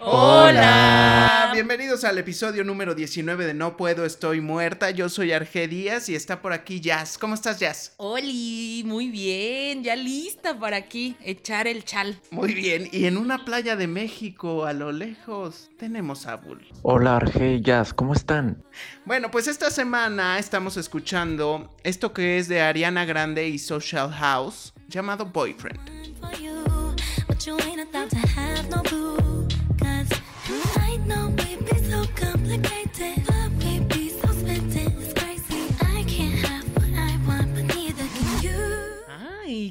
[0.00, 1.50] Hola.
[1.52, 4.90] Bienvenidos al episodio número 19 de No Puedo, Estoy Muerta.
[4.90, 7.16] Yo soy Arge Díaz y está por aquí Jazz.
[7.16, 7.94] ¿Cómo estás, Jazz?
[7.98, 12.20] Oli, muy bien, ya lista para aquí echar el chal.
[12.30, 12.88] Muy bien.
[12.90, 16.66] Y en una playa de México, a lo lejos, tenemos a Bull.
[16.82, 18.64] Hola Arge y Jazz, ¿cómo están?
[19.04, 24.74] Bueno, pues esta semana estamos escuchando esto que es de Ariana Grande y Social House,
[24.88, 25.78] llamado Boyfriend.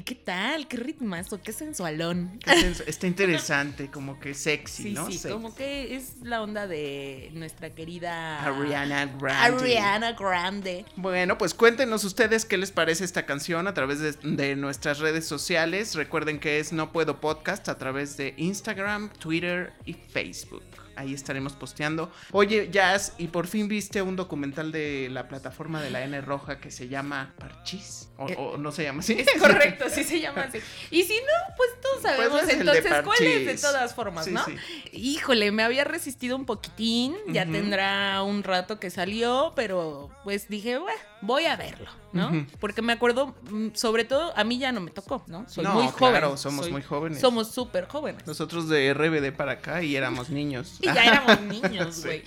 [0.04, 0.68] ¿Qué tal?
[0.68, 1.40] ¿Qué ritmazo?
[1.42, 2.38] ¿Qué sensualón?
[2.86, 5.06] Está interesante, como que sexy, Sí, ¿no?
[5.06, 5.28] sí, Sexy.
[5.32, 9.62] como que es la onda de nuestra querida Ariana Grande.
[9.64, 10.84] Ariana Grande.
[10.96, 15.26] Bueno, pues cuéntenos ustedes qué les parece esta canción a través de, de nuestras redes
[15.26, 15.94] sociales.
[15.94, 20.62] Recuerden que es No Puedo Podcast a través de Instagram, Twitter y Facebook.
[20.96, 22.10] Ahí estaremos posteando.
[22.32, 26.58] Oye, Jazz, ¿y por fin viste un documental de la plataforma de la N Roja
[26.60, 28.08] que se llama Parchís?
[28.16, 29.16] ¿O, Eh, o no se llama así?
[29.40, 30.58] Correcto, así se llama así.
[30.90, 34.24] Y si no, pues todos sabemos Pues es de entonces cuál es de todas formas,
[34.24, 34.44] Sí, ¿no?
[34.44, 34.56] sí.
[34.92, 40.78] Híjole, me había resistido un poquitín, ya tendrá un rato que salió, pero pues dije,
[40.78, 42.46] "Bueno, voy a verlo, ¿no?
[42.60, 45.48] Porque me acuerdo, mm, sobre todo, a mí ya no me tocó, ¿no?
[45.48, 45.96] Soy No, muy joven.
[46.12, 47.20] claro, somos soy- muy jóvenes.
[47.20, 48.26] Somos súper jóvenes.
[48.26, 50.78] Nosotros de RBD para acá y éramos niños.
[50.82, 52.02] Y ya éramos niños, Sí.
[52.04, 52.22] güey.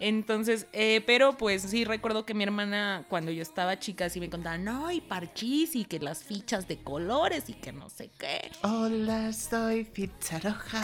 [0.00, 4.28] Entonces, eh, pero pues sí recuerdo que mi hermana, cuando yo estaba chica, sí me
[4.30, 8.50] contaba, no, y parchís, y que las fichas de colores, y que no sé qué.
[8.62, 10.82] Hola, soy pizza roja.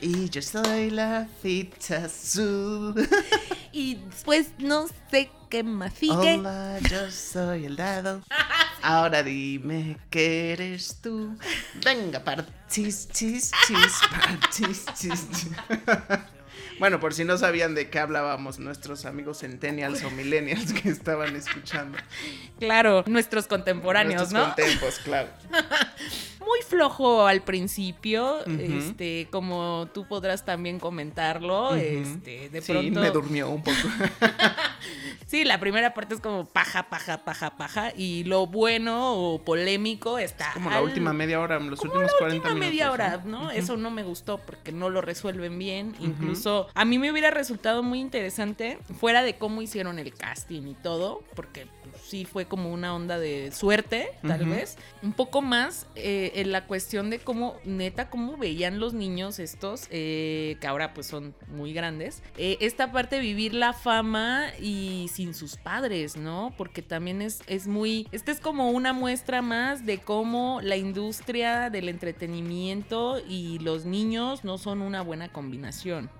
[0.00, 2.94] Y yo soy la pizza azul.
[3.76, 6.36] Y después no sé qué más sigue.
[6.38, 8.22] Hola, yo soy el dado.
[8.82, 11.36] Ahora dime qué eres tú.
[11.84, 15.50] Venga, parchis, chis, chis, parchis, chis, chis.
[16.78, 21.34] Bueno, por si no sabían de qué hablábamos nuestros amigos centennials o millennials que estaban
[21.34, 21.96] escuchando.
[22.58, 24.54] Claro, nuestros contemporáneos, Nuestros ¿no?
[24.54, 25.28] contempos, claro.
[26.68, 33.00] Flojo al principio, este, como tú podrás también comentarlo, este, de sí, pronto.
[33.00, 33.76] me durmió un poco.
[35.26, 40.20] Sí, la primera parte es como paja, paja, paja, paja, y lo bueno o polémico
[40.20, 40.52] está.
[40.54, 42.70] Como la última media hora, los como últimos la 40 última minutos.
[42.70, 43.50] media hora, ¿no?
[43.50, 45.96] Eso no me gustó porque no lo resuelven bien.
[45.98, 50.74] Incluso a mí me hubiera resultado muy interesante, fuera de cómo hicieron el casting y
[50.74, 51.66] todo, porque
[52.06, 54.76] sí fue como una onda de suerte, tal vez.
[55.02, 59.88] Un poco más eh, en la cuestión de cómo, neta, cómo veían los niños estos,
[59.90, 62.22] eh, que ahora pues son muy grandes.
[62.36, 66.54] Eh, esta parte de vivir la fama y sin sus padres, ¿no?
[66.56, 68.08] Porque también es, es muy...
[68.12, 74.44] Esta es como una muestra más de cómo la industria del entretenimiento y los niños
[74.44, 76.10] no son una buena combinación.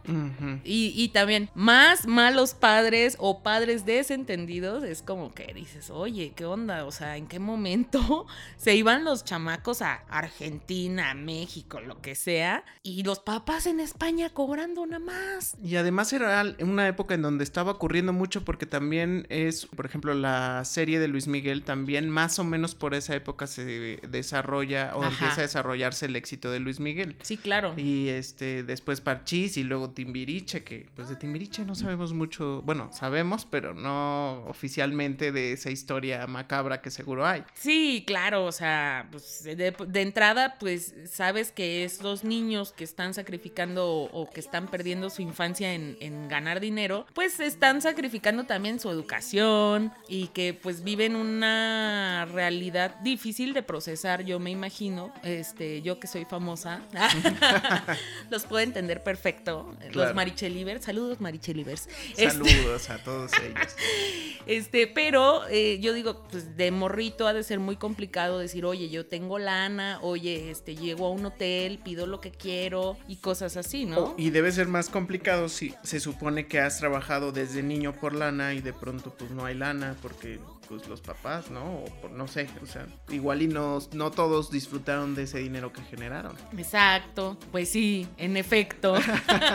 [0.64, 6.44] Y, y también, más malos padres o padres desentendidos, es como que dices, oye, ¿qué
[6.44, 6.84] onda?
[6.84, 8.26] O sea, ¿en qué momento
[8.56, 12.64] se iban los chamacos a Argentina, México, lo que sea?
[12.82, 15.56] Y los papás en España cobrando nada más.
[15.62, 20.14] Y además era una época en donde estaba ocurriendo mucho porque también es, por ejemplo,
[20.14, 25.02] la serie de Luis Miguel también más o menos por esa época se desarrolla o
[25.02, 25.10] Ajá.
[25.10, 27.16] empieza a desarrollarse el éxito de Luis Miguel.
[27.22, 27.74] Sí, claro.
[27.76, 32.90] Y este después Parchís y luego Timbiriche, que pues de Timbiriche no sabemos mucho, bueno,
[32.92, 37.42] sabemos, pero no oficialmente de esa historia macabra que seguro hay.
[37.54, 42.84] Sí, claro, o sea, pues de, de entrada, pues sabes que es los niños que
[42.84, 47.82] están sacrificando o, o que están perdiendo su infancia en, en ganar dinero, pues están
[47.82, 54.50] sacrificando también su educación y que pues viven una realidad difícil de procesar, yo me
[54.52, 56.80] imagino, este, yo que soy famosa,
[58.30, 60.06] los puedo entender perfecto, Claro.
[60.08, 61.88] los Marichelivers, saludos Marichelivers.
[62.10, 63.74] Este, Saludos a todos ellos.
[64.46, 68.90] este, pero eh, yo digo, pues de morrito ha de ser muy complicado decir, oye,
[68.90, 73.56] yo tengo lana, oye, este, llego a un hotel, pido lo que quiero y cosas
[73.56, 74.14] así, ¿no?
[74.18, 78.52] Y debe ser más complicado si se supone que has trabajado desde niño por lana
[78.52, 80.38] y de pronto pues no hay lana porque
[80.68, 81.80] pues los papás, ¿no?
[81.80, 85.72] O por, no sé, o sea, igual y no, no todos disfrutaron de ese dinero
[85.72, 86.34] que generaron.
[86.56, 88.94] Exacto, pues sí, en efecto.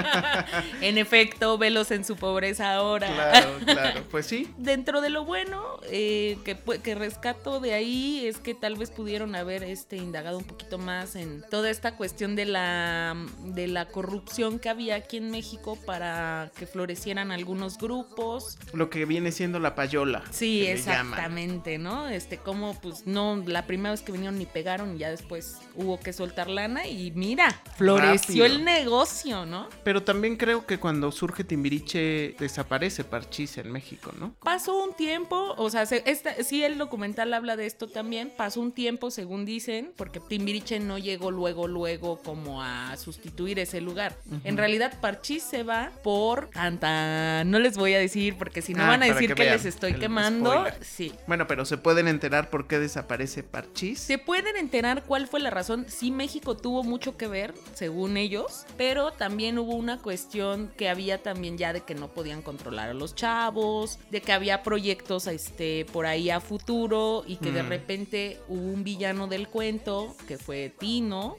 [0.82, 3.08] en efecto, velos en su pobreza ahora.
[3.14, 4.52] Claro, claro, pues sí.
[4.58, 9.36] Dentro de lo bueno eh, que, que rescato de ahí es que tal vez pudieron
[9.36, 14.60] haber este, indagado un poquito más en toda esta cuestión de la, de la corrupción
[14.60, 18.58] que había aquí en México para que florecieran algunos grupos.
[18.74, 20.24] Lo que viene siendo la payola.
[20.32, 21.01] Sí, llaman.
[21.02, 22.08] Exactamente, ¿no?
[22.08, 26.00] Este, como pues no, la primera vez que vinieron ni pegaron y ya después hubo
[26.00, 28.46] que soltar lana y mira, floreció Rápido.
[28.46, 29.68] el negocio, ¿no?
[29.84, 34.34] Pero también creo que cuando surge Timbiriche desaparece Parchís en México, ¿no?
[34.44, 38.62] Pasó un tiempo, o sea, se- esta, sí el documental habla de esto también, pasó
[38.62, 44.16] un tiempo según dicen, porque Timbiriche no llegó luego, luego como a sustituir ese lugar.
[44.44, 48.84] En realidad Parchís se va por tanta, no les voy a decir porque si no
[48.84, 50.84] Ah, van a decir que les estoy quemando, spoiler.
[50.96, 51.14] Sí.
[51.28, 54.00] Bueno, pero se pueden enterar por qué desaparece Parchís.
[54.00, 55.86] Se pueden enterar cuál fue la razón.
[55.88, 61.22] Sí, México tuvo mucho que ver, según ellos, pero también hubo una cuestión que había
[61.24, 65.86] también ya de que no podían controlar a los chavos, de que había proyectos este,
[65.92, 67.70] por ahí a futuro y que de Mm.
[67.70, 71.38] repente hubo un villano del cuento, que fue Tino,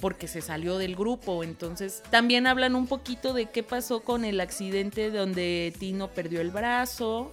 [0.00, 1.42] porque se salió del grupo.
[1.44, 6.50] Entonces, también hablan un poquito de qué pasó con el accidente donde Tino perdió el
[6.50, 7.32] brazo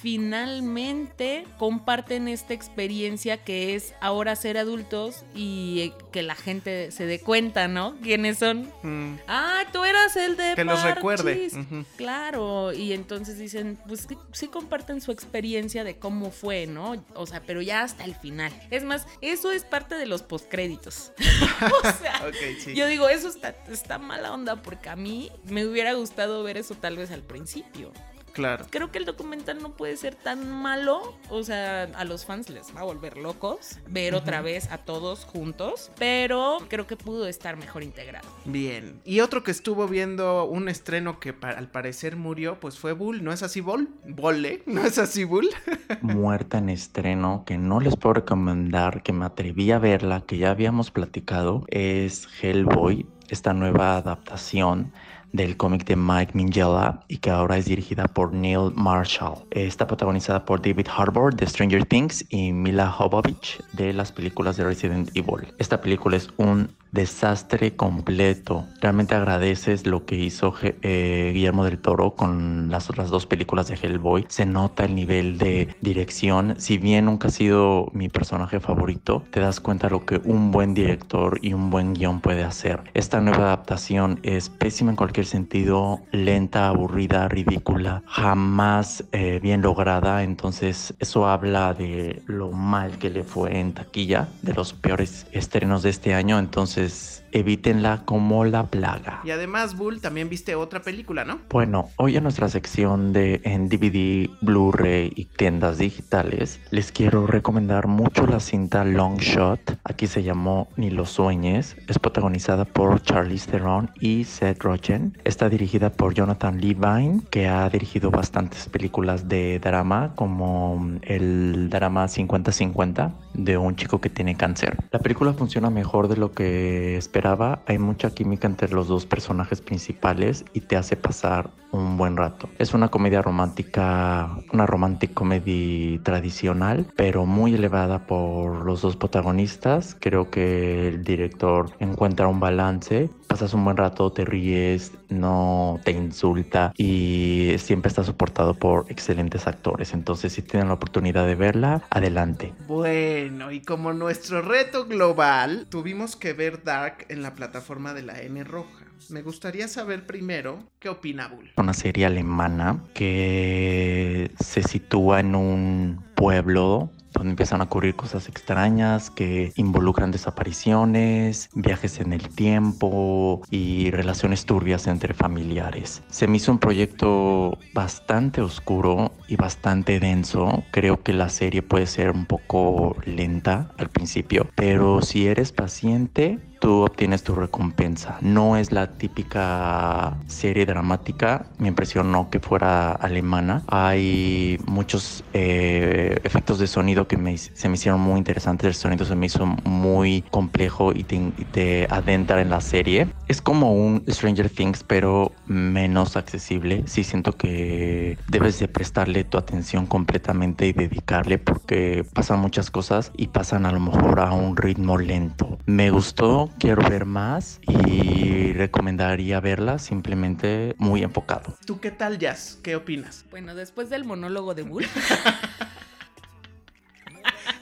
[0.00, 7.06] Finalmente comparten esta experiencia que es ahora ser adultos y eh, que la gente se
[7.06, 7.96] dé cuenta, ¿no?
[8.02, 8.70] ¿Quiénes son?
[8.82, 9.16] Mm.
[9.28, 11.50] Ah, tú eras el de Que los recuerde.
[11.96, 17.02] Claro, y entonces dicen, pues sí, sí comparten su experiencia de cómo fue, ¿no?
[17.14, 18.52] O sea, pero ya hasta el final.
[18.70, 21.12] Es más, eso es parte de los postcréditos.
[21.84, 22.22] o sea,
[22.58, 22.74] sí.
[22.74, 26.74] yo digo, eso está, está mala onda porque a mí me hubiera gustado ver eso
[26.74, 27.92] tal vez al principio
[28.36, 28.66] Claro.
[28.70, 31.16] creo que el documental no puede ser tan malo.
[31.30, 35.24] O sea, a los fans les va a volver locos ver otra vez a todos
[35.24, 35.90] juntos.
[35.98, 38.28] Pero creo que pudo estar mejor integrado.
[38.44, 39.00] Bien.
[39.04, 43.24] Y otro que estuvo viendo un estreno que pa- al parecer murió, pues fue Bull.
[43.24, 43.88] ¿No es así, Bull?
[44.06, 44.62] Vole.
[44.66, 45.48] ¿No es así, Bull?
[46.02, 50.50] Muerta en estreno, que no les puedo recomendar, que me atreví a verla, que ya
[50.50, 54.92] habíamos platicado, es Hellboy, esta nueva adaptación
[55.32, 59.44] del cómic de Mike Mingella y que ahora es dirigida por Neil Marshall.
[59.50, 64.64] Está protagonizada por David Harbour de Stranger Things y Mila Jovovich de las películas de
[64.64, 65.52] Resident Evil.
[65.58, 68.64] Esta película es un desastre completo.
[68.80, 73.74] Realmente agradeces lo que hizo eh, Guillermo del Toro con las otras dos películas de
[73.74, 74.24] Hellboy.
[74.28, 76.54] Se nota el nivel de dirección.
[76.58, 80.72] Si bien nunca ha sido mi personaje favorito, te das cuenta lo que un buen
[80.74, 82.80] director y un buen guion puede hacer.
[82.94, 90.22] Esta nueva adaptación es pésima en cualquier sentido, lenta, aburrida, ridícula, jamás eh, bien lograda.
[90.22, 95.82] Entonces eso habla de lo mal que le fue en taquilla, de los peores estrenos
[95.82, 96.38] de este año.
[96.38, 97.25] Entonces です。
[97.36, 99.20] Evítenla como la plaga.
[99.24, 101.40] Y además, Bull, también viste otra película, ¿no?
[101.50, 107.88] Bueno, hoy en nuestra sección de en DVD, Blu-ray y tiendas digitales, les quiero recomendar
[107.88, 109.78] mucho la cinta Long Shot.
[109.84, 111.76] Aquí se llamó Ni lo sueñes.
[111.88, 115.18] Es protagonizada por Charlize Theron y Seth Rogen.
[115.24, 122.06] Está dirigida por Jonathan Levine, que ha dirigido bastantes películas de drama, como el drama
[122.06, 124.76] 50-50 de un chico que tiene cáncer.
[124.90, 127.25] La película funciona mejor de lo que esperaba.
[127.66, 132.48] Hay mucha química entre los dos personajes principales y te hace pasar un buen rato.
[132.58, 139.96] Es una comedia romántica, una romantic comedy tradicional, pero muy elevada por los dos protagonistas.
[139.98, 143.10] Creo que el director encuentra un balance.
[143.28, 149.46] Pasas un buen rato, te ríes, no te insulta y siempre está soportado por excelentes
[149.46, 149.92] actores.
[149.92, 152.52] Entonces, si tienen la oportunidad de verla, adelante.
[152.66, 158.20] Bueno, y como nuestro reto global, tuvimos que ver Dark en la plataforma de la
[158.20, 158.86] N roja.
[159.10, 161.52] Me gustaría saber primero qué opina Bull.
[161.56, 169.10] una serie alemana que se sitúa en un pueblo donde empiezan a ocurrir cosas extrañas
[169.10, 176.02] que involucran desapariciones, viajes en el tiempo y relaciones turbias entre familiares.
[176.08, 180.64] Se me hizo un proyecto bastante oscuro y bastante denso.
[180.70, 186.38] Creo que la serie puede ser un poco lenta al principio, pero si eres paciente,
[186.58, 188.18] tú obtienes tu recompensa.
[188.20, 193.64] No es la típica serie dramática, me impresionó que fuera alemana.
[193.68, 199.16] Hay muchos eh, efectos de sonido que se me hicieron muy interesantes, el sonido se
[199.16, 203.14] me hizo muy complejo y te, y adentra en la serie.
[203.28, 206.84] Es como un Stranger Things, pero menos accesible.
[206.86, 213.10] Sí siento que debes de prestarle tu atención completamente y dedicarle porque pasan muchas cosas
[213.16, 215.58] y pasan a lo mejor a un ritmo lento.
[215.66, 221.56] Me gustó, quiero ver más y recomendaría verla simplemente muy enfocado.
[221.66, 222.58] ¿Tú qué tal, Jazz?
[222.62, 223.24] ¿Qué opinas?
[223.30, 224.86] Bueno, después del monólogo de Bull,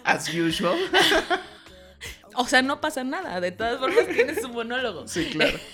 [0.05, 0.79] As usual.
[2.35, 3.41] o sea, no pasa nada.
[3.41, 5.09] De todas formas, tienes su monólogo.
[5.09, 5.59] Sí, claro.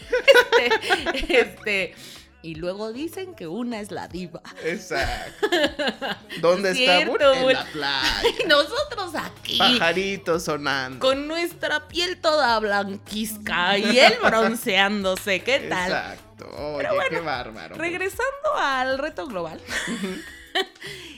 [0.60, 1.94] Este, este,
[2.42, 4.42] y luego dicen que una es la diva.
[4.64, 5.48] Exacto.
[6.40, 7.20] ¿Dónde está Bull?
[7.20, 8.22] En la playa.
[8.44, 9.58] Y nosotros aquí.
[9.58, 10.98] Pajaritos sonando.
[11.00, 15.40] Con nuestra piel toda blanquisca y él bronceándose.
[15.42, 15.90] ¿Qué tal?
[15.90, 16.48] Exacto.
[16.56, 17.76] Oye, qué bárbaro.
[17.76, 19.60] Regresando al reto global.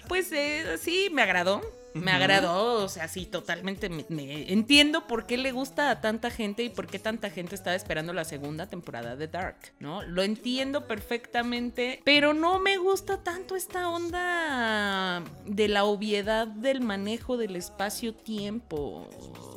[0.09, 1.63] pues eh, sí, me agradó.
[1.95, 6.31] Me agradó, o sea, sí, totalmente me, me- entiendo por qué le gusta a tanta
[6.31, 10.03] gente y por qué tanta gente estaba esperando la segunda temporada de Dark, ¿no?
[10.03, 17.37] Lo entiendo perfectamente, pero no me gusta tanto esta onda de la obviedad del manejo
[17.37, 19.09] del espacio-tiempo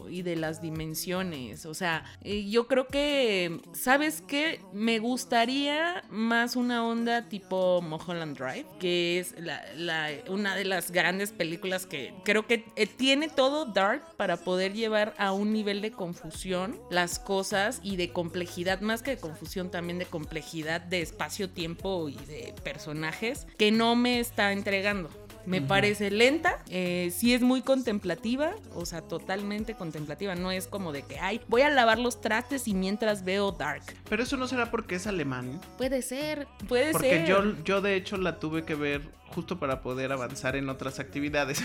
[0.09, 1.65] y de las dimensiones.
[1.65, 4.61] O sea, eh, yo creo que, ¿sabes qué?
[4.71, 10.91] Me gustaría más una onda tipo Mulholland Drive, que es la- la- una de las
[10.91, 15.81] grandes películas que creo que eh, tiene todo Dark para poder llevar a un nivel
[15.81, 21.01] de confusión las cosas y de complejidad, más que de confusión, también de complejidad de
[21.01, 25.09] espacio-tiempo y de personajes que no me está entregando.
[25.45, 30.33] Me parece lenta, eh, sí es muy contemplativa, o sea, totalmente contemplativa.
[30.33, 33.83] No es como de que, ay, voy a lavar los trastes y mientras veo Dark.
[34.09, 35.61] Pero eso no será porque es alemán.
[35.77, 37.27] Puede ser, puede Porque ser.
[37.27, 39.03] yo, yo de hecho la tuve que ver
[39.35, 41.61] justo para poder avanzar en otras actividades.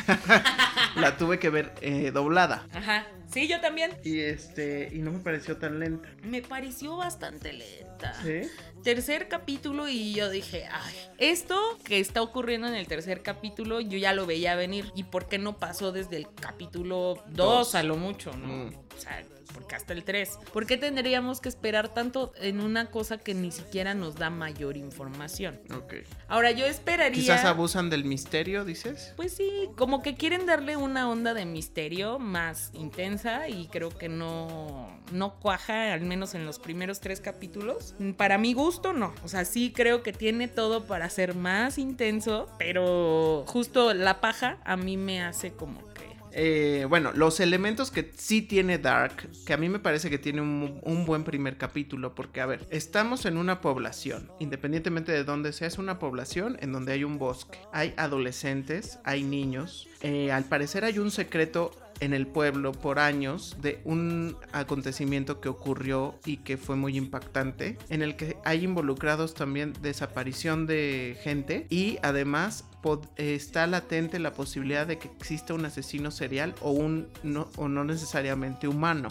[0.97, 2.67] la tuve que ver eh, doblada.
[2.75, 3.97] Ajá, sí, yo también.
[4.03, 6.09] Y este, y no me pareció tan lenta.
[6.25, 8.12] Me pareció bastante lenta.
[8.25, 8.43] ¿Sí?
[8.83, 13.99] Tercer capítulo y yo dije, ay, esto que está ocurriendo en el tercer capítulo yo
[13.99, 14.91] ya lo veía venir.
[14.97, 17.75] ¿Y por qué no pasó desde el capítulo 2 Dos.
[17.77, 18.49] a lo mucho, no?
[18.49, 18.75] Mm.
[18.97, 20.38] O sea, porque hasta el 3.
[20.52, 24.76] ¿Por qué tendríamos que esperar tanto en una cosa que ni siquiera nos da mayor
[24.76, 25.61] información?
[25.75, 25.95] Ok.
[26.28, 27.21] Ahora yo esperaría...
[27.21, 29.12] Quizás abusan del misterio, dices.
[29.16, 34.09] Pues sí, como que quieren darle una onda de misterio más intensa y creo que
[34.09, 37.95] no, no cuaja, al menos en los primeros tres capítulos.
[38.16, 39.14] Para mi gusto, no.
[39.25, 44.59] O sea, sí creo que tiene todo para ser más intenso, pero justo la paja
[44.64, 45.89] a mí me hace como.
[46.33, 50.41] Eh, bueno, los elementos que sí tiene Dark, que a mí me parece que tiene
[50.41, 55.67] un, buen primer capítulo, porque a ver, estamos en una población, independientemente de dónde sea,
[55.67, 60.85] es una población en donde hay un bosque, hay adolescentes, hay niños, eh, al parecer
[60.85, 66.57] hay un secreto en el pueblo por años de un acontecimiento que ocurrió y que
[66.57, 72.65] fue muy impactante, en el que hay involucrados también desaparición de gente y además
[73.17, 77.85] está latente la posibilidad de que exista un asesino serial o un no, o no
[77.85, 79.09] necesariamente humano,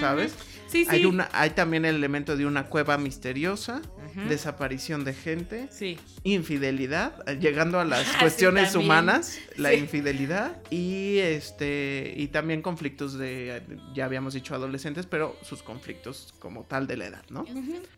[0.00, 0.34] ¿sabes?
[0.68, 0.90] Sí, sí.
[0.90, 3.80] Hay una hay también el elemento de una cueva misteriosa,
[4.28, 5.98] desaparición de gente, Sí.
[6.24, 13.62] infidelidad, llegando a las cuestiones humanas, la infidelidad y este y también conflictos de
[13.94, 17.44] ya habíamos dicho adolescentes, pero sus conflictos como tal de la edad, ¿no?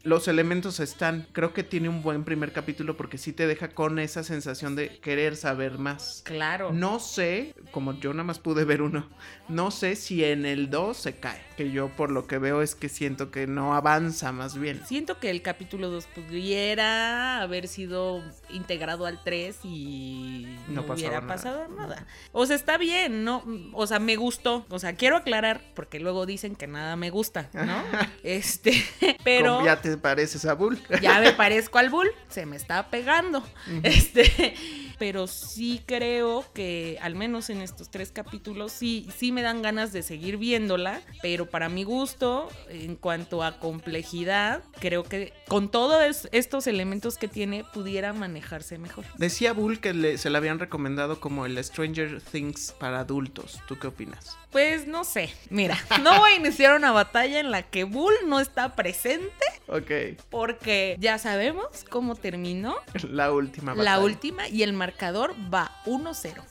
[0.02, 3.98] Los elementos están, creo que tiene un buen primer capítulo porque sí te deja con
[3.98, 6.22] esa sensación de querer saber más.
[6.24, 6.72] Claro.
[6.72, 9.08] No sé, como yo nada más pude ver uno,
[9.48, 12.74] no sé si en el 2 se cae, que yo por lo que veo es
[12.74, 14.80] que siento que no avanza más bien.
[14.86, 21.20] Siento que el capítulo 2 pudiera haber sido integrado al 3 y No no, hubiera
[21.20, 21.26] nada.
[21.34, 22.06] pasado nada.
[22.32, 23.42] O sea, está bien, ¿no?
[23.72, 24.66] O sea, me gustó.
[24.70, 27.82] O sea, quiero aclarar, porque luego dicen que nada me gusta, ¿no?
[28.22, 28.84] este,
[29.24, 30.78] pero Como ya te pareces a Bull.
[31.02, 33.42] ya me parezco al bull, se me está pegando.
[33.82, 34.54] Este,
[34.98, 39.92] pero sí creo que al menos en estos tres capítulos sí, sí me dan ganas
[39.92, 46.28] de seguir viéndola, pero para mi gusto, en cuanto a complejidad, creo que con todos
[46.32, 49.04] estos elementos que tiene pudiera manejarse mejor.
[49.16, 53.60] Decía Bull que se le habían recomendado como el Stranger Things para adultos.
[53.66, 54.36] ¿Tú qué opinas?
[54.50, 58.40] Pues no sé, mira, no voy a iniciar una batalla en la que Bull no
[58.40, 62.76] está presente Ok, porque ya sabemos cómo terminó
[63.10, 63.72] la última.
[63.74, 63.98] la batalla.
[63.98, 66.42] última y el marcador va 1-0.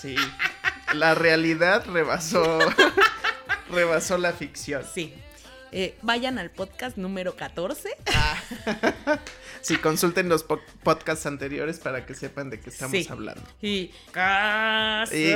[0.00, 0.14] Sí.
[0.94, 2.58] La realidad rebasó.
[3.70, 4.84] Rebasó la ficción.
[4.94, 5.12] Sí.
[5.78, 7.90] Eh, vayan al podcast número 14.
[9.60, 13.04] Sí, consulten los po- podcasts anteriores para que sepan de qué estamos Sí.
[13.10, 13.42] hablando.
[13.60, 15.12] Y casa.
[15.16, 15.34] Y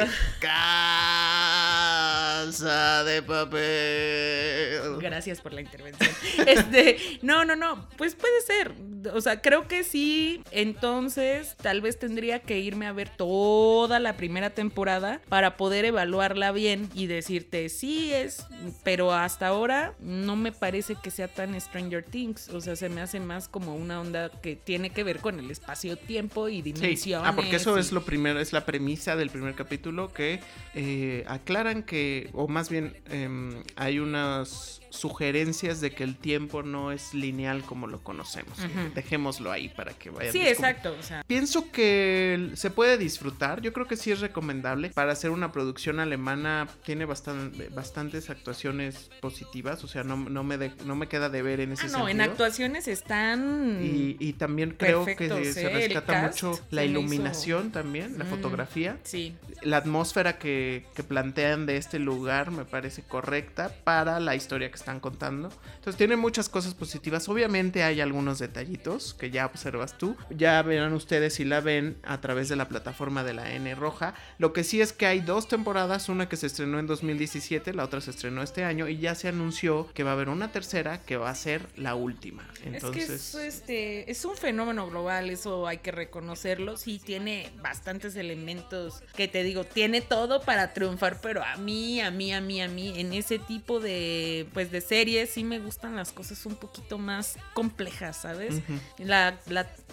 [2.40, 4.98] casa de papel.
[5.00, 6.10] Gracias por la intervención.
[6.46, 8.72] Este, no, no, no, pues puede ser.
[9.12, 10.42] O sea, creo que sí.
[10.52, 16.52] Entonces, tal vez tendría que irme a ver toda la primera temporada para poder evaluarla
[16.52, 18.46] bien y decirte sí es,
[18.84, 22.48] pero hasta ahora no me parece que sea tan Stranger Things.
[22.50, 25.50] O sea, se me hace más como una onda que tiene que ver con el
[25.50, 26.62] espacio-tiempo y Sí.
[26.72, 27.28] dimensiones.
[27.28, 30.40] Ah, porque eso y- es lo primero, es la premisa del primer capítulo que
[30.74, 36.92] eh, aclaran que, o más bien em, hay unas sugerencias de que el tiempo no
[36.92, 38.58] es lineal como lo conocemos.
[38.94, 40.32] Dejémoslo ahí para que vayan.
[40.32, 40.94] Sí, exacto.
[40.98, 44.90] O sea, Pienso que se puede disfrutar, yo creo que sí es recomendable.
[44.90, 50.58] Para hacer una producción alemana tiene bastan- bastantes actuaciones positivas, o sea, no, no, me,
[50.58, 52.08] de- no me queda de ver en ese ah, no, sentido.
[52.08, 53.78] en actuaciones están.
[53.82, 55.88] Y, y también creo Perfectos, que se ¿eh?
[55.88, 58.28] Rescata mucho la iluminación también, la Mm.
[58.28, 58.98] fotografía.
[59.04, 59.34] Sí.
[59.62, 64.74] La atmósfera que, que plantean de este lugar me parece correcta para la historia que
[64.80, 65.50] están contando.
[65.76, 67.28] Entonces tiene muchas cosas positivas.
[67.28, 70.16] Obviamente hay algunos detallitos que ya observas tú.
[70.30, 74.14] Ya verán ustedes si la ven a través de la plataforma de la N Roja.
[74.38, 77.84] Lo que sí es que hay dos temporadas, una que se estrenó en 2017, la
[77.84, 81.02] otra se estrenó este año y ya se anunció que va a haber una tercera
[81.02, 82.46] que va a ser la última.
[82.64, 83.10] Entonces...
[83.10, 86.76] Es que es, este, es un fenómeno global, eso hay que reconocerlo.
[86.76, 92.10] Sí, tiene bastantes elementos que te digo, tiene todo para triunfar, pero a mí, a
[92.10, 95.96] mí, a mí, a mí, en ese tipo de, pues, de series sí me gustan
[95.96, 98.60] las cosas un poquito más complejas, ¿sabes?
[98.98, 99.38] La,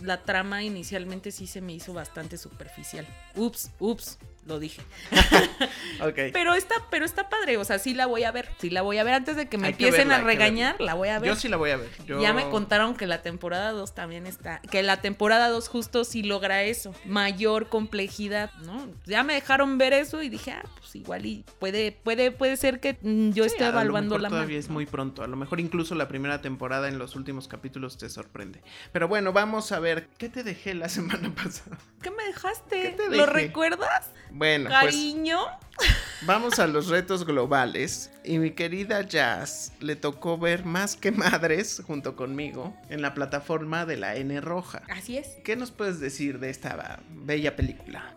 [0.01, 3.07] la trama inicialmente sí se me hizo bastante superficial.
[3.36, 4.17] Ups, ups,
[4.48, 4.82] lo dije.
[6.00, 6.13] Ok.
[6.32, 9.00] Pero está, pero está padre, o sea, sí la voy a ver, sí la voy
[9.00, 11.18] a ver antes de que me Hay que empiecen verla, a regañar, la voy a
[11.18, 11.27] ver.
[11.30, 11.89] Yo sí la voy a ver.
[12.06, 16.04] Yo- Ya me contaron que la temporada 2 también está, que la temporada 2 justo
[16.04, 18.88] sí logra eso, mayor complejidad, ¿no?
[19.06, 22.80] Ya me dejaron ver eso y dije, ah, pues igual y puede, puede, puede ser
[22.80, 25.24] que mm, yo Sí, esté a lo evaluando mejor la todavía es muy pronto.
[25.24, 28.62] A lo mejor incluso la primera temporada en los últimos capítulos te sorprende.
[28.92, 30.10] Pero bueno, vamos a ver.
[30.20, 31.80] ¿Qué te dejé la semana pasada?
[32.04, 32.82] ¿Qué me dejaste?
[32.84, 33.34] ¿Qué te ¿Lo dejé?
[33.48, 34.12] recuerdas?
[34.38, 35.39] Bueno, pues Cariño.
[36.22, 38.12] Vamos a los retos globales.
[38.24, 43.86] Y mi querida Jazz le tocó ver más que madres junto conmigo en la plataforma
[43.86, 44.81] de la N Roja.
[44.89, 45.38] Así es.
[45.46, 48.13] ¿Qué nos puedes decir de esta bella película?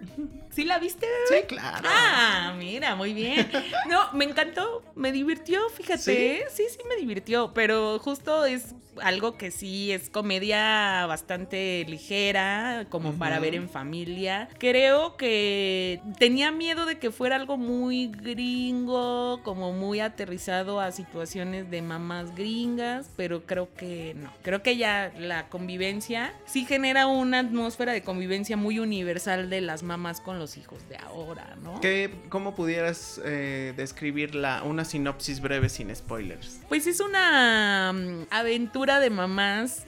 [0.51, 1.07] ¿Sí la viste?
[1.29, 1.89] Sí, claro.
[1.89, 3.49] Ah, mira, muy bien.
[3.89, 5.99] No, me encantó, me divirtió, fíjate.
[5.99, 6.13] ¿Sí?
[6.13, 6.45] ¿eh?
[6.53, 13.15] Sí, sí, me divirtió, pero justo es algo que sí es comedia bastante ligera, como
[13.15, 14.49] para ver en familia.
[14.59, 21.71] Creo que tenía miedo de que fuera algo muy gringo, como muy aterrizado a situaciones
[21.71, 24.33] de mamás gringas, pero creo que no.
[24.43, 29.83] Creo que ya la convivencia sí genera una atmósfera de convivencia muy universal de las
[29.83, 31.81] mamás con los hijos de ahora, ¿no?
[31.81, 36.61] ¿Qué, ¿Cómo pudieras eh, describir la, una sinopsis breve sin spoilers?
[36.69, 39.87] Pues es una mm, aventura de mamás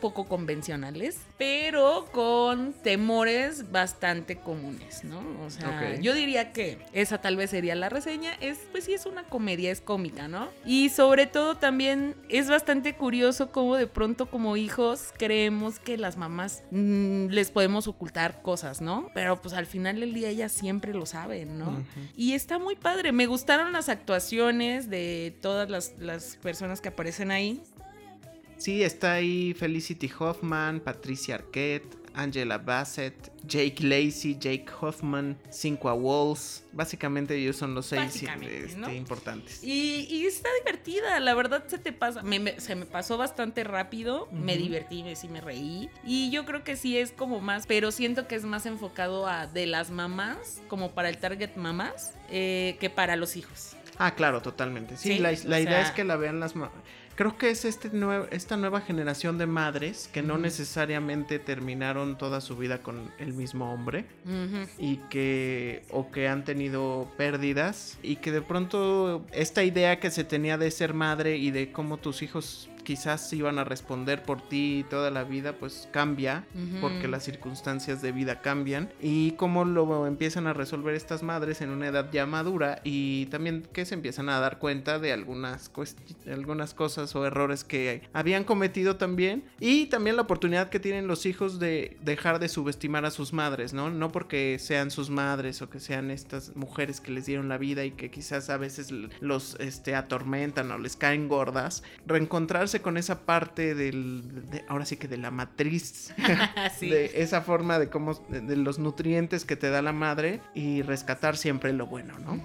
[0.00, 5.20] Poco convencionales, pero con temores bastante comunes, ¿no?
[5.44, 8.34] O sea, yo diría que esa tal vez sería la reseña.
[8.40, 10.48] Es, pues sí, es una comedia, es cómica, ¿no?
[10.64, 16.16] Y sobre todo también es bastante curioso cómo de pronto como hijos creemos que las
[16.16, 19.10] mamás mm, les podemos ocultar cosas, ¿no?
[19.14, 21.84] Pero pues al final del día ellas siempre lo saben, ¿no?
[22.16, 23.12] Y está muy padre.
[23.12, 27.62] Me gustaron las actuaciones de todas las, las personas que aparecen ahí.
[28.58, 33.14] Sí, está ahí Felicity Hoffman, Patricia Arquette, Angela Bassett,
[33.46, 36.64] Jake Lacey, Jake Hoffman, Cinqua Walls.
[36.72, 38.92] Básicamente ellos son los seis este, ¿no?
[38.92, 39.62] importantes.
[39.62, 43.62] Y, y está divertida, la verdad se te pasa, me- me- se me pasó bastante
[43.62, 45.88] rápido, me divertí, me, sí me reí.
[46.04, 49.46] Y yo creo que sí es como más, pero siento que es más enfocado a
[49.46, 53.76] de las mamás, como para el target mamás, eh, que para los hijos.
[54.00, 54.96] Ah, claro, totalmente.
[54.96, 56.72] Sí, Sí, la, idea sea- es que la vean las mamás.
[57.18, 62.40] Creo que es este nue- esta nueva generación de madres que no necesariamente terminaron toda
[62.40, 64.04] su vida con el mismo hombre.
[64.78, 70.22] Y que o que han tenido pérdidas y que de pronto esta idea que se
[70.22, 74.82] tenía de ser madre y de cómo tus hijos quizás iban a responder por ti
[74.88, 76.80] toda la vida, pues cambia, Ujú.
[76.80, 78.88] porque las circunstancias de vida cambian.
[79.02, 83.68] Y cómo lo empiezan a resolver estas madres en una edad ya madura y también
[83.74, 85.70] que se empiezan a dar cuenta de algunas,
[86.32, 89.44] algunas cosas o errores que habían cometido también.
[89.60, 93.74] Y también la oportunidad que tienen los hijos de dejar de subestimar a sus madres,
[93.74, 93.90] ¿no?
[93.90, 97.84] No porque sean sus madres o que sean estas mujeres que les dieron la vida
[97.84, 103.20] y que quizás a veces los este, atormentan o les caen gordas, reencontrarse con esa
[103.26, 106.12] parte del, de- ahora sí que de la matriz,
[106.78, 106.88] Sí.
[106.88, 110.82] de esa forma de cómo, de, de los nutrientes que te da la madre y
[110.82, 112.40] rescatar siempre lo bueno, ¿no?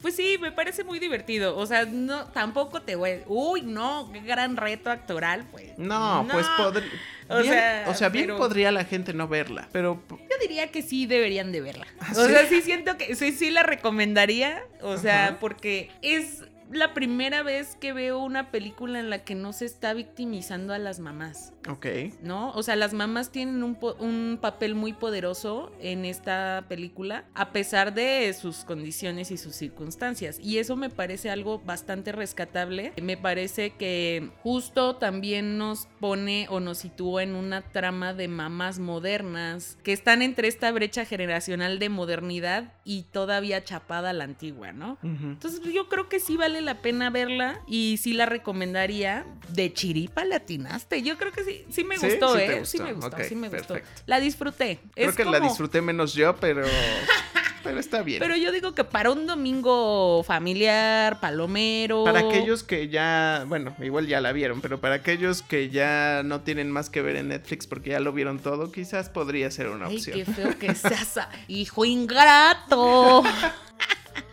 [0.00, 1.56] Pues sí, me parece muy divertido.
[1.56, 3.20] O sea, no, tampoco te voy.
[3.26, 5.78] Uy, no, qué gran reto actoral, pues.
[5.78, 6.84] No, pues podr-
[7.30, 10.82] O sea, o sea, bien pero- podría la gente no verla, pero Yo diría que
[10.82, 11.86] sí deberían de verla.
[12.00, 14.62] ¿Ah, O sea, sí siento que sí, sí la recomendaría.
[14.82, 15.36] O sea, Ajá.
[15.40, 16.42] porque es
[16.76, 20.78] la primera vez que veo una película en la que no se está victimizando a
[20.78, 21.52] las mamás.
[21.68, 21.86] ok.
[22.22, 22.50] ¿no?
[22.52, 27.52] O sea, las mamás tienen un, po- un papel muy poderoso en esta película, a
[27.52, 30.38] pesar de sus condiciones y sus circunstancias.
[30.40, 32.92] Y eso me parece algo bastante rescatable.
[33.02, 38.78] Me parece que justo también nos pone o nos sitúa en una trama de mamás
[38.78, 44.72] modernas que están entre esta brecha generacional de modernidad y todavía chapada a la antigua,
[44.72, 44.98] ¿no?
[45.02, 49.24] Entonces yo creo que sí vale la pena verla y sí la recomendaría.
[49.48, 51.02] De chiripa latinaste.
[51.02, 52.60] Yo creo que sí, sí me gustó, Sí ¿eh?
[52.64, 53.74] sí me gustó, sí me gustó.
[53.74, 54.02] perfecto.
[54.06, 54.80] La disfruté.
[54.94, 56.64] Creo Es que la disfruté menos yo, pero
[57.62, 58.20] pero está bien.
[58.20, 62.04] Pero yo digo que para un domingo familiar, palomero.
[62.04, 66.40] Para aquellos que ya, bueno, igual ya la vieron, pero para aquellos que ya no
[66.40, 69.86] tienen más que ver en Netflix porque ya lo vieron todo, quizás podría ser una
[69.86, 70.16] Ay, opción.
[70.18, 73.22] qué feo que seas, hijo ingrato.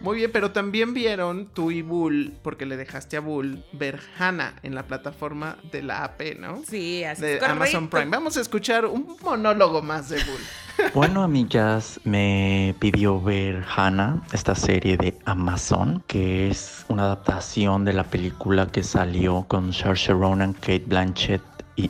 [0.01, 4.55] Muy bien, pero también vieron tú y Bull, porque le dejaste a Bull ver Hannah
[4.63, 6.61] en la plataforma de la AP, ¿no?
[6.67, 7.87] Sí, así De es Amazon.
[7.87, 8.09] Prime.
[8.09, 10.41] Vamos a escuchar un monólogo más de Bull.
[10.95, 17.93] Bueno, amigas, me pidió ver Hannah, esta serie de Amazon, que es una adaptación de
[17.93, 21.41] la película que salió con Saoirse Ronan, Kate Blanchett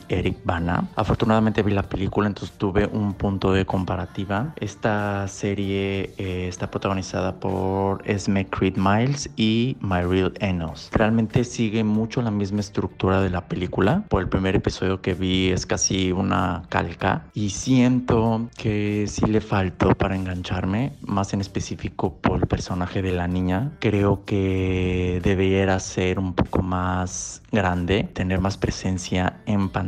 [0.09, 0.87] Eric Bana.
[0.95, 4.53] Afortunadamente vi la película, entonces tuve un punto de comparativa.
[4.57, 10.89] Esta serie eh, está protagonizada por Esme Creed Miles y Myril Enos.
[10.91, 14.03] Realmente sigue mucho la misma estructura de la película.
[14.09, 19.41] Por el primer episodio que vi es casi una calca y siento que sí le
[19.41, 23.71] faltó para engancharme, más en específico por el personaje de la niña.
[23.79, 29.80] Creo que debiera ser un poco más grande, tener más presencia en pantalla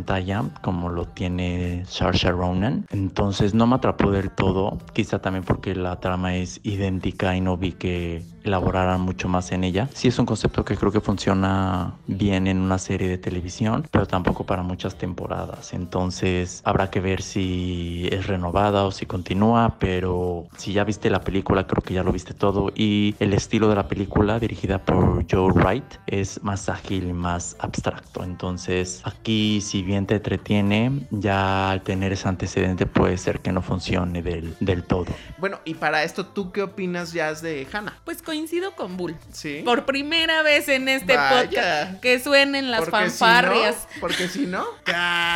[0.62, 2.86] como lo tiene Saoirse Ronan.
[2.92, 7.58] Entonces no me atrapó del todo, quizá también porque la trama es idéntica y no
[7.58, 9.90] vi que elaboraran mucho más en ella.
[9.94, 14.06] Sí es un concepto que creo que funciona bien en una serie de televisión, pero
[14.06, 15.74] tampoco para muchas temporadas.
[15.74, 21.22] Entonces habrá que ver si es renovada o si continúa, pero si ya viste la
[21.22, 25.26] película, creo que ya lo viste todo y el estilo de la película dirigida por
[25.30, 28.24] Joe Wright es más ágil y más abstracto.
[28.24, 33.62] Entonces aquí si bien te entretiene, ya al tener ese antecedente puede ser que no
[33.62, 35.08] funcione del, del todo.
[35.38, 38.00] Bueno, y para esto, ¿tú qué opinas ya de Hannah?
[38.06, 39.16] Pues coincido con Bull.
[39.32, 39.62] Sí.
[39.64, 41.44] Por primera vez en este Vaya.
[41.44, 43.76] podcast que suenen las Porque fanfarrias.
[43.76, 44.66] Si no, porque si no.
[44.84, 45.28] Casa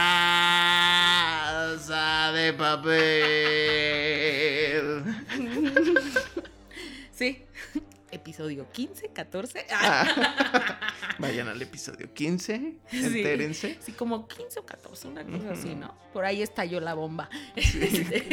[2.31, 2.97] de papel.
[8.38, 9.65] Episodio 15, 14.
[9.71, 10.80] Ah.
[11.17, 12.76] Vayan al episodio 15.
[12.91, 12.97] Sí.
[13.04, 13.78] Entérense.
[13.84, 15.97] Sí, como 15 o 14, una cosa así, ¿no?
[16.13, 17.30] Por ahí estalló la bomba.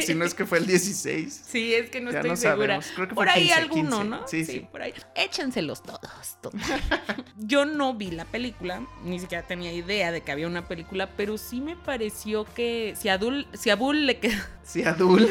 [0.05, 1.45] si no es que fue el 16.
[1.47, 2.67] Sí, es que no Ya estoy no segura.
[2.83, 2.87] sabemos.
[2.95, 4.05] Creo que por ahí 15, alguno, 15.
[4.05, 4.29] ¿no?
[4.29, 4.67] Sí, sí.
[4.71, 4.93] por ahí.
[5.15, 6.37] Échenselos todos.
[7.39, 11.39] Yo no vi la película, ni siquiera tenía idea de que había una película, pero
[11.39, 14.43] sí me pareció que si a, Dul- si a Bull le quedó...
[14.65, 15.31] Sí, Adul.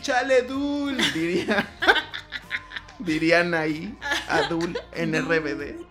[0.00, 1.68] Chale, Dul, diría.
[2.98, 3.96] Dirían ahí,
[4.28, 5.86] Adul, en RBD.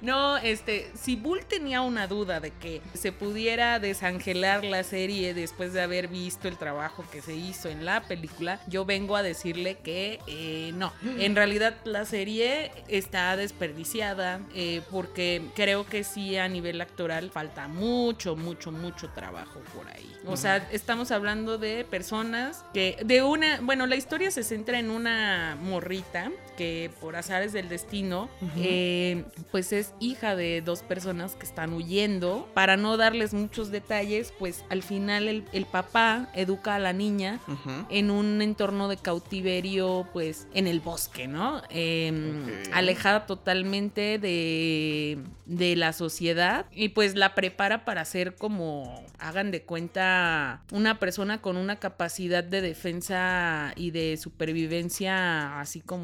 [0.00, 5.72] No, este, si Bull tenía una duda de que se pudiera desangelar la serie después
[5.72, 9.78] de haber visto el trabajo que se hizo en la película, yo vengo a decirle
[9.78, 10.92] que eh, no.
[11.18, 17.68] En realidad la serie está desperdiciada eh, porque creo que sí a nivel actoral falta
[17.68, 20.12] mucho, mucho, mucho trabajo por ahí.
[20.26, 24.90] O sea, estamos hablando de personas que de una, bueno, la historia se centra en
[24.90, 26.11] una morrita
[26.56, 32.48] que por azares del destino, eh, pues es hija de dos personas que están huyendo.
[32.54, 37.40] Para no darles muchos detalles, pues al final el, el papá educa a la niña
[37.88, 41.62] en un entorno de cautiverio, pues en el bosque, ¿no?
[41.70, 42.44] Em.
[42.72, 49.62] Alejada totalmente de, de la sociedad y pues la prepara para ser como, hagan de
[49.62, 56.01] cuenta, una persona con una capacidad de defensa y de supervivencia así como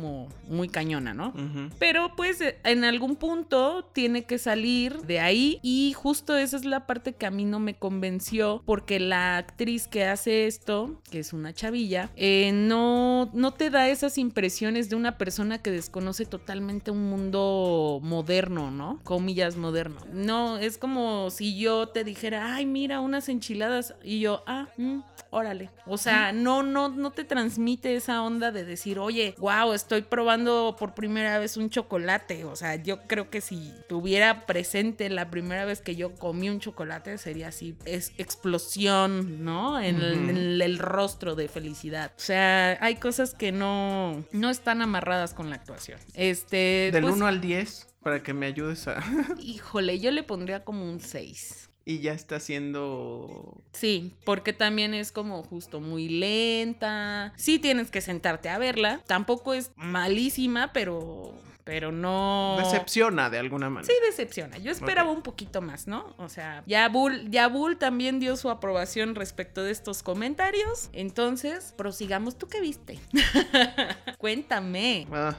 [0.49, 1.33] muy cañona, ¿no?
[1.79, 6.87] Pero pues en algún punto tiene que salir de ahí y justo esa es la
[6.87, 11.33] parte que a mí no me convenció porque la actriz que hace esto, que es
[11.33, 16.91] una chavilla, eh, no, no te da esas impresiones de una persona que desconoce totalmente
[16.91, 19.01] un mundo moderno, ¿no?
[19.05, 20.01] Comillas moderno.
[20.13, 25.01] No, es como si yo te dijera, ay, mira, unas enchiladas y yo, ah, mm,
[25.31, 25.71] órale.
[25.87, 30.77] O sea, no, no, no te transmite esa onda de decir, oye, wow, estoy probando
[30.79, 32.45] por primera vez un chocolate.
[32.45, 36.61] O sea, yo creo que si tuviera presente la primera vez que yo comí un
[36.61, 39.81] chocolate, sería así, es explosión, ¿no?
[39.81, 42.13] En, el, rostro de felicidad.
[42.17, 45.99] O sea, hay cosas que no, no están amarradas con la actuación.
[46.13, 49.03] Este, Del pues, 1 al 10, para que me ayudes a...
[49.41, 51.68] híjole, yo le pondría como un 6.
[51.89, 53.57] Y ya está haciendo...
[53.73, 57.33] Sí, porque también es como justo muy lenta.
[57.37, 59.01] Sí tienes que sentarte a verla.
[59.07, 61.33] Tampoco es malísima, pero
[61.65, 63.87] pero no Decepciona de alguna manera.
[63.91, 64.59] Sí, decepciona.
[64.59, 66.15] Yo esperaba un poquito más, ¿no?
[66.19, 70.91] O sea, ya Bull, ya Bull también dio su aprobación respecto de estos comentarios.
[70.93, 72.37] Entonces, prosigamos.
[72.37, 72.99] ¿Tú qué viste?
[74.19, 75.07] Cuéntame.
[75.11, 75.37] Ah,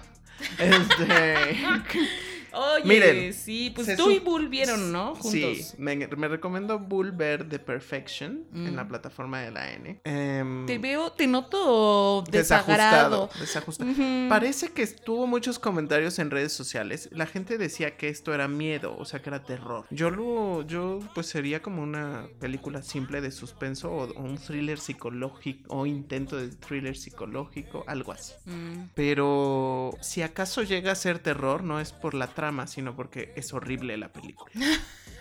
[0.57, 1.57] este...
[2.53, 5.15] Oye, Miren, sí, pues tú y Bull vieron, ¿no?
[5.15, 5.31] Juntos.
[5.31, 8.75] Sí, me, me recomiendo Bull ver The Perfection en Mm.
[8.75, 9.99] la plataforma de la N.
[10.03, 13.29] Em, Te veo, te noto desagrado.
[13.39, 13.85] desajustado.
[13.85, 14.29] desajustado.
[14.29, 17.09] Parece que tuvo muchos comentarios en redes sociales.
[17.11, 19.85] La gente decía que esto era miedo, o sea, que era terror.
[19.89, 24.79] Yo lo, yo pues sería como una película simple de suspenso o, o un thriller
[24.79, 28.33] psicológico o intento de thriller psicológico, algo así.
[28.45, 28.89] Mm.
[28.95, 33.53] Pero si acaso llega a ser terror, no es por la trama, sino porque es
[33.53, 34.53] horrible la película.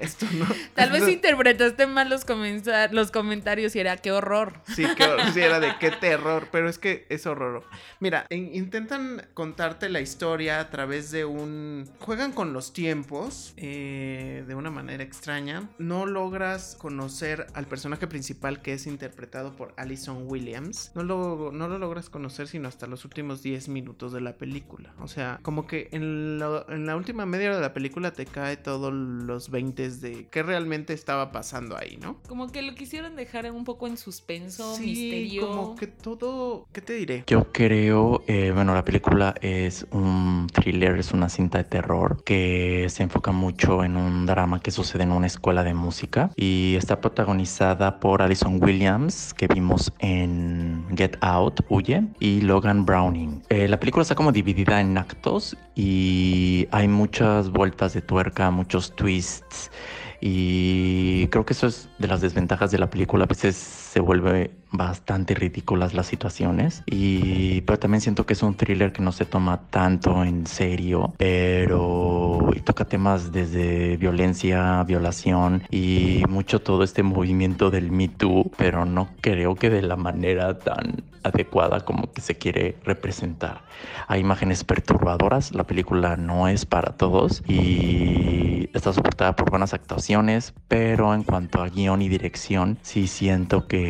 [0.00, 0.46] Esto no.
[0.74, 4.54] Tal vez interpretaste mal los, comenza- los comentarios y era qué horror.
[4.74, 7.64] Sí, qué hor- sí, era de qué terror, pero es que es horror.
[8.00, 11.88] Mira, in- intentan contarte la historia a través de un...
[12.00, 15.68] Juegan con los tiempos eh, de una manera extraña.
[15.78, 20.92] No logras conocer al personaje principal que es interpretado por Alison Williams.
[20.94, 24.92] No lo, no lo logras conocer sino hasta los últimos 10 minutos de la película.
[25.00, 28.26] O sea, como que en, lo- en la última media hora de la película te
[28.26, 32.18] cae todos los 20 de qué realmente estaba pasando ahí, ¿no?
[32.28, 35.48] Como que lo quisieron dejar un poco en suspenso, Sí, misterio.
[35.48, 37.24] como que todo, ¿qué te diré?
[37.26, 42.86] Yo creo, eh, bueno, la película es un thriller, es una cinta de terror que
[42.88, 47.00] se enfoca mucho en un drama que sucede en una escuela de música y está
[47.00, 53.42] protagonizada por Alison Williams, que vimos en Get Out, Huye, y Logan Browning.
[53.48, 58.94] Eh, la película está como dividida en actos y hay muchas vueltas de tuerca, muchos
[58.94, 59.70] twists.
[60.20, 63.24] Y creo que eso es de las desventajas de la película.
[63.24, 66.82] A veces se vuelve bastante ridículas las situaciones.
[66.86, 71.12] Y pero también siento que es un thriller que no se toma tanto en serio.
[71.18, 78.50] Pero y toca temas desde violencia, violación y mucho todo este movimiento del Me Too.
[78.56, 83.60] Pero no creo que de la manera tan adecuada como que se quiere representar.
[84.08, 85.54] Hay imágenes perturbadoras.
[85.54, 87.42] La película no es para todos.
[87.46, 93.66] Y está soportada por buenas actuaciones, pero en cuanto a guion y dirección, sí siento
[93.66, 93.81] que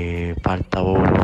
[0.43, 0.83] falta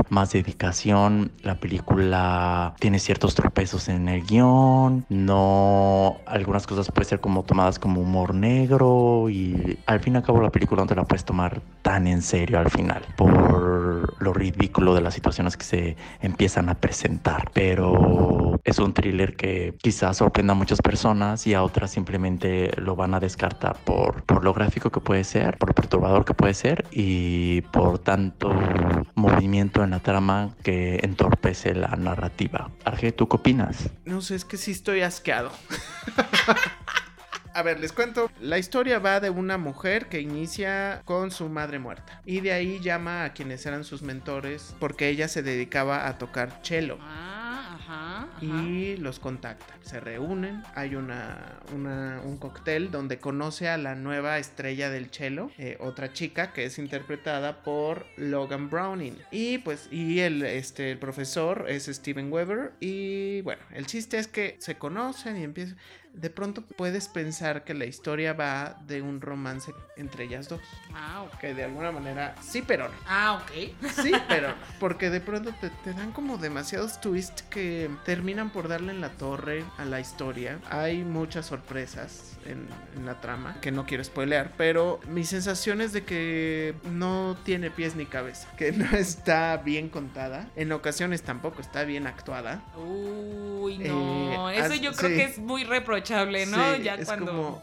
[0.09, 1.33] más dedicación.
[1.43, 7.79] La película tiene ciertos tropezos en el guion, no, algunas cosas pueden ser como tomadas
[7.79, 11.25] como humor negro y al fin y al cabo la película no te la puedes
[11.25, 16.69] tomar tan en serio al final por lo ridículo de las situaciones que se empiezan
[16.69, 21.91] a presentar, pero es un thriller que quizás sorprenda a muchas personas y a otras
[21.91, 26.25] simplemente lo van a descartar por, por lo gráfico que puede ser, por lo perturbador
[26.25, 28.51] que puede ser y por tanto
[29.15, 32.71] movimiento en la trama que entorpece la narrativa.
[32.85, 33.91] Arge, ¿tú qué opinas?
[34.05, 35.51] No sé, es que sí estoy asqueado.
[37.55, 38.31] A ver, les cuento.
[38.41, 42.23] La historia va de una mujer que inicia con su madre muerta.
[42.25, 46.61] Y de ahí llama a quienes eran sus mentores porque ella se dedicaba a tocar
[46.63, 46.99] cello.
[47.01, 47.38] Ah,
[48.41, 49.75] Y los contacta.
[49.83, 50.63] Se reúnen.
[50.75, 55.51] Hay una, una- un cóctel donde conoce a la nueva estrella del cello.
[55.59, 59.17] eh, otra chica que es interpretada por Logan Browning.
[59.31, 62.73] Y pues, y el, este, el profesor es Steven Weber.
[62.81, 65.77] Y bueno, el chiste es que se conocen y empiezan.
[66.21, 70.61] De pronto puedes pensar que la historia va de un romance entre ellas dos.
[70.95, 71.39] Ah, ok.
[71.39, 72.95] Que de alguna manera sí, pero no.
[73.07, 73.91] Ah, ok.
[74.03, 74.55] Sí, pero no.
[74.81, 79.11] Porque de pronto te, te dan como demasiados twists que terminan por darle en la
[79.11, 80.59] torre a la historia.
[80.71, 85.93] Hay muchas sorpresas en, en la trama que no quiero spoilear, pero mi sensación es
[85.93, 90.49] de que no tiene pies ni cabeza, que no está bien contada.
[90.57, 92.63] En ocasiones tampoco está bien actuada.
[92.77, 94.51] Uy, no.
[94.51, 95.17] Eh, Eso yo creo sí.
[95.17, 96.75] que es muy reprochable, ¿no?
[96.75, 97.27] Sí, ya es cuando.
[97.27, 97.63] como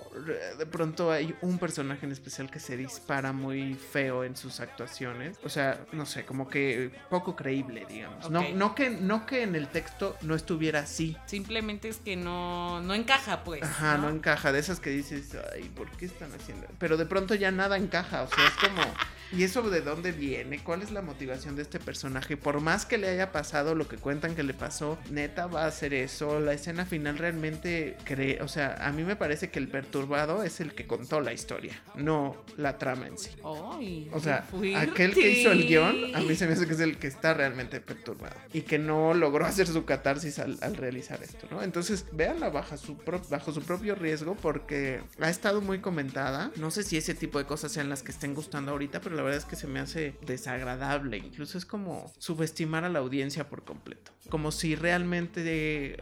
[0.57, 5.37] de pronto hay un personaje en especial que se dispara muy feo en sus actuaciones.
[5.43, 8.29] O sea, no sé, como que poco creíble, digamos.
[8.29, 11.17] No, no, que, no que en el texto no estuviera así.
[11.25, 13.63] Simplemente es que no, no encaja, pues.
[13.63, 14.51] Ajá, no encaja.
[14.51, 16.67] De esas que dices, ay, ¿por qué están haciendo?
[16.79, 18.23] Pero de pronto ya nada encaja.
[18.23, 18.81] O sea, es como.
[19.31, 20.59] ¿Y eso de dónde viene?
[20.63, 22.37] ¿Cuál es la motivación de este personaje?
[22.37, 25.67] Por más que le haya pasado lo que cuentan que le pasó, neta va a
[25.67, 26.39] hacer eso.
[26.39, 28.41] La escena final realmente cree.
[28.41, 31.73] O sea, a mí me parece que el perturbado es el que contó la historia,
[31.95, 33.31] no la trama en sí.
[34.13, 36.97] O sea, aquel que hizo el guion, a mí se me hace que es el
[36.97, 41.47] que está realmente perturbado y que no logró hacer su catarsis al, al realizar esto,
[41.51, 41.61] ¿no?
[41.63, 46.51] Entonces, véanla bajo su, pro- bajo su propio riesgo porque ha estado muy comentada.
[46.57, 49.23] No sé si ese tipo de cosas sean las que estén gustando ahorita, pero la
[49.23, 51.17] verdad es que se me hace desagradable.
[51.17, 54.11] Incluso es como subestimar a la audiencia por completo.
[54.29, 55.97] Como si realmente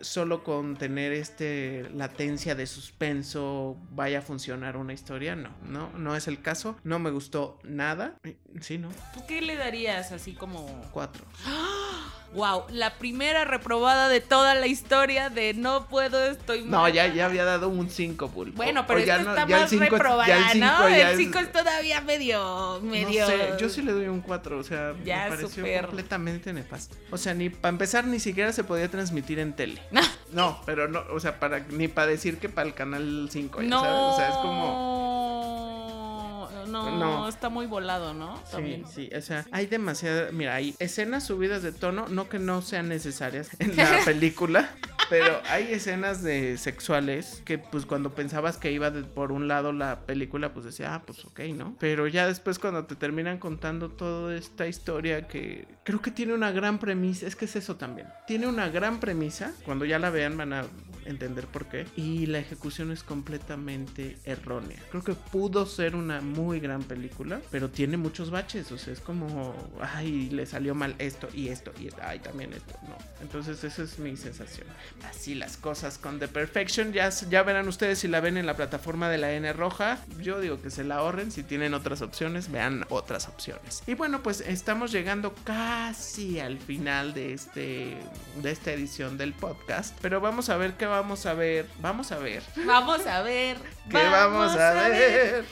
[0.00, 5.34] solo con tener este latencia de suspenso vaya a funcionar una historia.
[5.36, 6.76] No, no, no es el caso.
[6.84, 8.18] No me gustó nada.
[8.60, 8.90] Sí, no.
[9.14, 10.82] ¿Tú qué le darías así como...
[10.92, 11.24] Cuatro.
[12.34, 16.94] Wow, la primera reprobada de toda la historia de no puedo, estoy No, muerta"?
[16.94, 18.52] ya, ya había dado un 5, Bull.
[18.52, 20.88] Bueno, pero o ya esta no- está más cinco reprobada, ya el cinco ¿no?
[20.88, 23.22] El es- 5 es todavía medio, medio...
[23.22, 26.96] No sé, yo sí le doy un 4, o sea, Ya, me pareció completamente nefasto.
[27.10, 29.80] O sea, ni para empezar ni siquiera se podía transmitir en tele.
[30.30, 33.68] No, pero no, o sea, para ni para decir que para el canal 5, ya
[33.68, 34.97] no, sabes, o sea, es como
[36.68, 37.28] No, No.
[37.28, 38.36] está muy volado, ¿no?
[38.44, 38.84] Sí, También.
[38.86, 42.88] sí, o sea, hay demasiada, mira, hay escenas subidas de tono, no que no sean
[42.88, 44.70] necesarias en la película,
[45.08, 50.00] pero hay escenas de sexuales que pues cuando pensabas que iba por un lado la
[50.00, 51.76] película, pues decía, ah, pues ok, ¿no?
[51.78, 56.50] Pero ya después cuando te terminan contando toda esta historia que creo que tiene una
[56.50, 60.36] gran premisa, es que es eso también, tiene una gran premisa, cuando ya la vean
[60.36, 60.64] van a
[61.04, 64.78] entender por qué, y la ejecución es completamente errónea.
[64.90, 69.00] Creo que pudo ser una muy gran película, pero tiene muchos baches, o sea, es
[69.00, 72.96] como, ay, le salió mal esto y esto y ay, también esto, no.
[73.22, 74.66] Entonces esa es mi sensación.
[75.04, 78.54] Así las cosas con The Perfection, ya, ya verán ustedes si la ven en la
[78.54, 82.50] plataforma de la N roja, yo digo que se la ahorren, si tienen otras opciones,
[82.50, 83.82] vean otras opciones.
[83.86, 87.96] Y bueno, pues estamos llegando casi al final de este
[88.42, 92.18] de esta edición del podcast, pero vamos a ver qué vamos a ver, vamos a
[92.18, 92.42] ver.
[92.66, 93.56] Vamos a ver.
[93.88, 95.44] ¿Qué vamos, a, ver?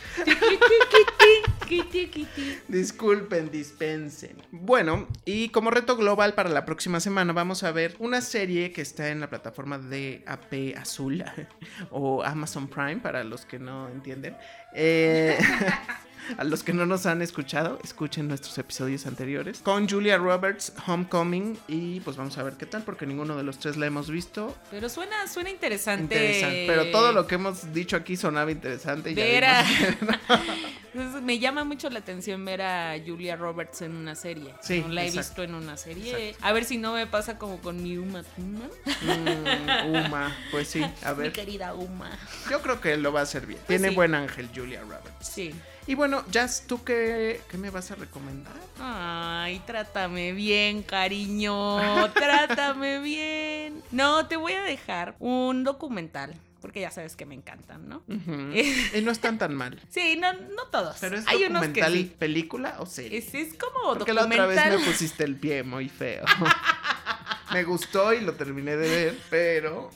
[1.66, 2.59] Kiti, kiti.
[2.68, 4.37] Disculpen, dispensen.
[4.52, 8.82] Bueno, y como reto global para la próxima semana vamos a ver una serie que
[8.82, 11.24] está en la plataforma de AP Azul
[11.90, 14.37] o Amazon Prime para los que no entienden.
[14.74, 15.38] Eh,
[16.38, 19.58] a los que no nos han escuchado, escuchen nuestros episodios anteriores.
[19.60, 23.58] Con Julia Roberts, Homecoming y pues vamos a ver qué tal porque ninguno de los
[23.58, 24.56] tres la hemos visto.
[24.70, 26.14] Pero suena, suena interesante.
[26.14, 26.64] Interesante.
[26.66, 29.10] Pero todo lo que hemos dicho aquí sonaba interesante.
[29.10, 30.16] y ya Ver a- vimos
[30.94, 34.54] Entonces, me llama mucho la atención ver a Julia Roberts en una serie.
[34.62, 35.28] Sí, No la he exacto.
[35.28, 36.34] visto en una serie.
[36.40, 38.70] A ver si no me pasa como con mi Uma Thurman.
[39.02, 41.32] Mm, Uma, pues sí, a Mi ver.
[41.32, 42.10] querida Uma.
[42.50, 43.60] Yo creo que lo va a hacer bien.
[43.66, 43.94] Tiene sí.
[43.94, 45.10] buen ángel Julia Roberts.
[45.20, 45.54] Sí.
[45.88, 48.55] Y bueno, Jazz, ¿tú qué, qué me vas a recomendar?
[48.81, 52.11] Ay, trátame bien, cariño.
[52.12, 53.83] trátame bien.
[53.92, 56.35] No, te voy a dejar un documental.
[56.61, 58.03] Porque ya sabes que me encantan, ¿no?
[58.09, 59.81] Y no están tan mal.
[59.88, 60.96] Sí, no, no todos.
[61.01, 62.14] Pero es Hay unos que documental, sí.
[62.18, 63.18] película o serie.
[63.18, 64.70] Es, es como Porque la otra documental.
[64.72, 66.25] vez me pusiste el pie muy feo.
[67.53, 69.90] me gustó y lo terminé de ver, pero...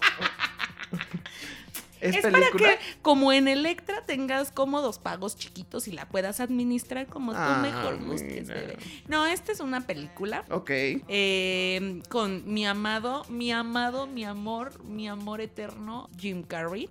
[2.00, 7.32] ¿Es, para que, como en Electra, tengas cómodos pagos chiquitos y la puedas administrar como
[7.34, 8.76] Ah, tú mejor gustes, bebé.
[9.08, 10.70] No, esta es una película Ok.
[10.70, 16.88] eh, con mi amado, mi amado, mi amor, mi amor eterno, Jim Carrey.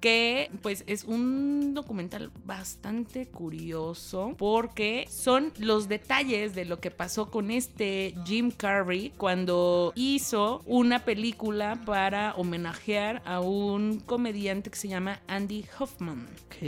[0.00, 7.30] Que pues es un documental bastante curioso porque son los detalles de lo que pasó
[7.30, 14.78] con este Jim Carrey cuando hizo una película para homenajear a un comediante comediante que
[14.78, 16.28] se llama Andy Hoffman.
[16.46, 16.62] Ok.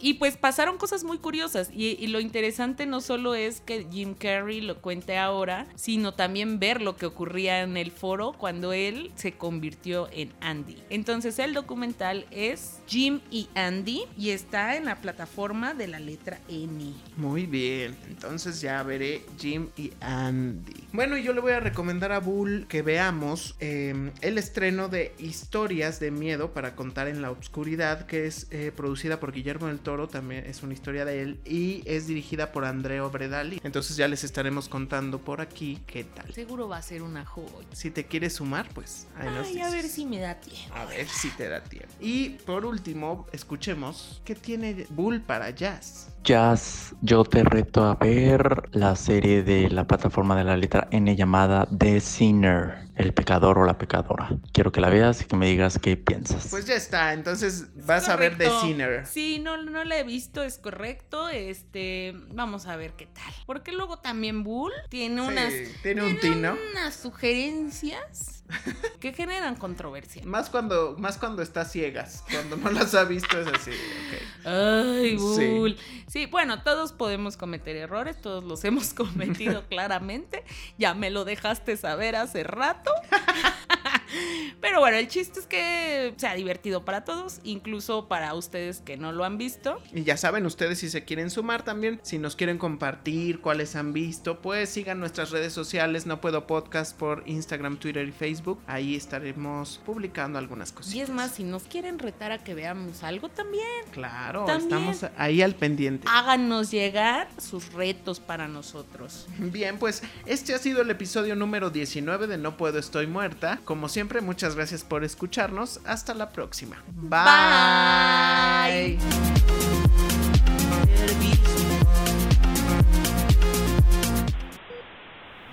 [0.00, 1.70] Y pues pasaron cosas muy curiosas.
[1.70, 6.58] Y, y lo interesante no solo es que Jim Carrey lo cuente ahora, sino también
[6.58, 10.78] ver lo que ocurría en el foro cuando él se convirtió en Andy.
[10.88, 16.40] Entonces el documental es Jim y Andy y está en la plataforma de la letra
[16.48, 16.94] N.
[17.18, 20.88] Muy bien, entonces ya veré Jim y Andy.
[20.94, 25.14] Bueno, y yo le voy a recomendar a Bull que veamos eh, el estreno de
[25.18, 29.78] Historias de Miedo para contar en la Obscuridad, que es eh, producida por Guillermo del
[29.78, 33.60] Toro, también es una historia de él, y es dirigida por Andrea Bredali.
[33.64, 36.32] Entonces ya les estaremos contando por aquí qué tal.
[36.32, 37.66] Seguro va a ser una joya.
[37.72, 40.74] Si te quieres sumar, pues ahí nos Ay, a ver si me da tiempo.
[40.74, 41.88] A ver si te da tiempo.
[42.00, 46.08] Y por último, escuchemos qué tiene Bull para jazz.
[46.24, 51.16] Jazz, yo te reto a ver la serie de la plataforma de la letra N
[51.16, 54.30] llamada The Sinner, el pecador o la pecadora.
[54.52, 56.48] Quiero que la veas y que me digas qué piensas.
[56.50, 58.50] Pues ya está, entonces vas a ver The.
[58.60, 59.06] Sinner.
[59.06, 61.28] Sí, no, no la he visto, es correcto.
[61.28, 63.32] Este, vamos a ver qué tal.
[63.46, 66.56] Porque luego también Bull tiene Sí, unas, tiene un tino.
[66.72, 68.41] unas sugerencias
[69.00, 70.22] que generan controversia.
[70.24, 72.24] Más cuando, más cuando está ciegas.
[72.30, 73.70] Cuando no las ha visto es así.
[74.44, 75.76] Ay, Sí.
[76.08, 76.26] Sí.
[76.26, 80.44] bueno, todos podemos cometer errores, todos los hemos cometido claramente.
[80.78, 82.90] Ya me lo dejaste saber hace rato.
[84.60, 89.12] Pero bueno, el chiste es que sea divertido para todos, incluso para ustedes que no
[89.12, 89.80] lo han visto.
[89.92, 93.92] Y ya saben ustedes si se quieren sumar también, si nos quieren compartir cuáles han
[93.92, 98.60] visto, pues sigan nuestras redes sociales, no puedo podcast por Instagram, Twitter y Facebook.
[98.66, 100.94] Ahí estaremos publicando algunas cositas.
[100.96, 104.62] Y es más, si nos quieren retar a que veamos algo también, Claro, También.
[104.88, 106.06] estamos ahí al pendiente.
[106.08, 109.26] háganos llegar sus retos para nosotros.
[109.38, 113.60] Bien, pues este ha sido el episodio número 19 de No Puedo Estoy Muerta.
[113.64, 115.80] Como siempre, muchas gracias por escucharnos.
[115.84, 116.82] Hasta la próxima.
[116.86, 117.22] Bye.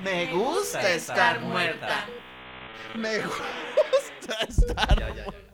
[0.03, 2.05] Me gusta estar muerta.
[2.95, 5.48] Me gusta estar muerta.